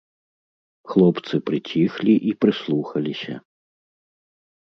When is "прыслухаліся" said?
2.45-3.37